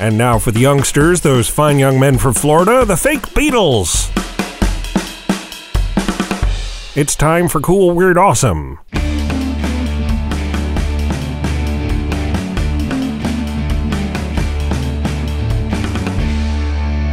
[0.00, 4.14] And now for the youngsters, those fine young men from Florida, the fake Beatles.
[6.96, 8.78] It's time for Cool, Weird, Awesome.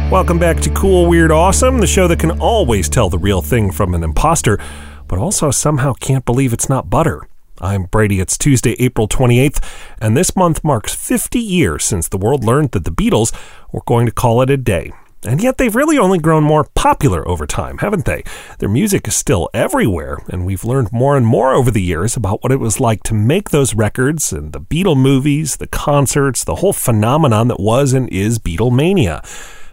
[0.08, 3.72] Welcome back to Cool, Weird, Awesome, the show that can always tell the real thing
[3.72, 4.60] from an imposter,
[5.08, 7.26] but also somehow can't believe it's not butter.
[7.60, 8.20] I'm Brady.
[8.20, 9.64] It's Tuesday, April 28th,
[9.98, 13.34] and this month marks 50 years since the world learned that the Beatles
[13.72, 14.92] were going to call it a day.
[15.24, 18.24] And yet they've really only grown more popular over time, haven't they?
[18.58, 22.42] Their music is still everywhere, and we've learned more and more over the years about
[22.42, 26.56] what it was like to make those records and the Beatle movies, the concerts, the
[26.56, 29.24] whole phenomenon that was and is Beatlemania.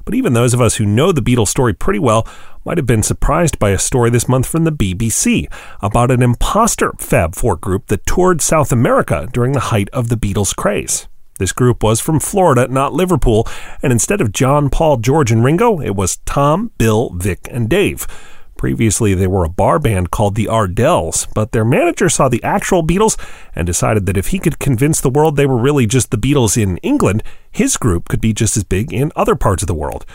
[0.05, 2.27] But even those of us who know the Beatles story pretty well
[2.65, 6.93] might have been surprised by a story this month from the BBC about an imposter
[6.97, 11.07] Fab Four group that toured South America during the height of the Beatles craze.
[11.39, 13.47] This group was from Florida, not Liverpool,
[13.81, 18.07] and instead of John, Paul, George, and Ringo, it was Tom, Bill, Vic, and Dave.
[18.63, 22.81] Previously, they were a bar band called the Ardells, but their manager saw the actual
[22.81, 23.19] Beatles
[23.53, 26.55] and decided that if he could convince the world they were really just the Beatles
[26.55, 30.05] in England, his group could be just as big in other parts of the world.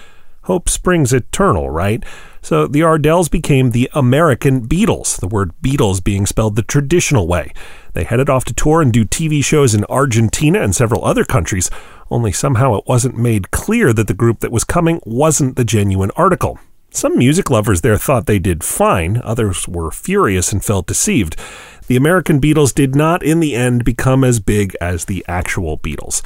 [0.45, 2.03] Hope springs eternal, right?
[2.41, 7.53] So the Ardells became the American Beatles, the word Beatles being spelled the traditional way.
[7.93, 11.69] They headed off to tour and do TV shows in Argentina and several other countries,
[12.11, 16.13] only somehow it wasn't made clear that the group that was coming wasn't the genuine
[16.17, 16.59] article.
[16.91, 21.37] Some music lovers there thought they did fine, others were furious and felt deceived.
[21.87, 26.23] The American Beatles did not, in the end, become as big as the actual Beatles.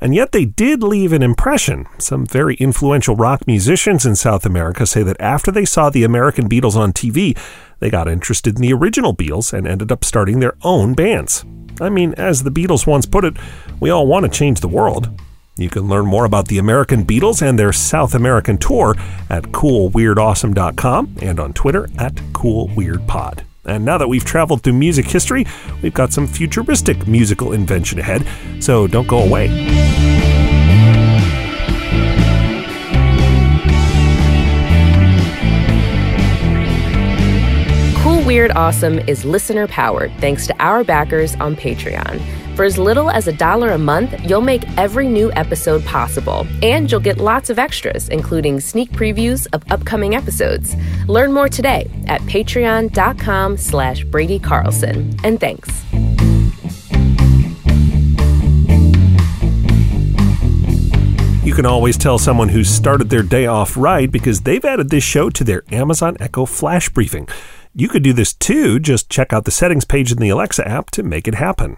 [0.00, 1.86] And yet they did leave an impression.
[1.98, 6.48] Some very influential rock musicians in South America say that after they saw the American
[6.48, 7.36] Beatles on TV,
[7.80, 11.44] they got interested in the original Beatles and ended up starting their own bands.
[11.80, 13.36] I mean, as the Beatles once put it,
[13.80, 15.08] we all want to change the world.
[15.56, 18.96] You can learn more about the American Beatles and their South American tour
[19.30, 23.40] at coolweirdawesome.com and on Twitter at coolweirdpod.
[23.64, 25.46] And now that we've traveled through music history,
[25.82, 28.26] we've got some futuristic musical invention ahead,
[28.60, 30.23] so don't go away.
[38.24, 42.22] Weird Awesome is listener powered thanks to our backers on Patreon.
[42.56, 46.90] For as little as a dollar a month, you'll make every new episode possible, and
[46.90, 50.74] you'll get lots of extras, including sneak previews of upcoming episodes.
[51.06, 55.14] Learn more today at patreon.com slash Brady Carlson.
[55.22, 55.84] And thanks.
[61.44, 65.04] You can always tell someone who's started their day off right because they've added this
[65.04, 67.28] show to their Amazon Echo Flash Briefing.
[67.76, 70.90] You could do this too, just check out the settings page in the Alexa app
[70.92, 71.76] to make it happen.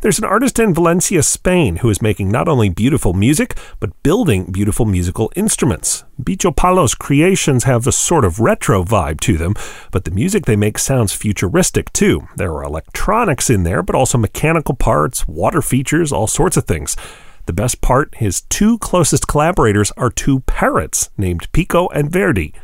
[0.00, 4.50] There's an artist in Valencia, Spain, who is making not only beautiful music, but building
[4.50, 6.04] beautiful musical instruments.
[6.22, 9.54] Bicho Palo's creations have a sort of retro vibe to them,
[9.90, 12.28] but the music they make sounds futuristic too.
[12.36, 16.96] There are electronics in there, but also mechanical parts, water features, all sorts of things.
[17.44, 22.54] The best part, his two closest collaborators are two parrots named Pico and Verdi.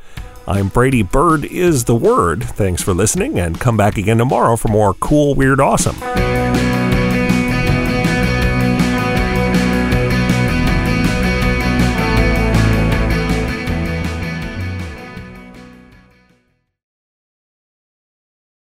[0.47, 2.43] I'm Brady Bird is the word.
[2.43, 6.22] Thanks for listening and come back again tomorrow for more cool, weird, awesome.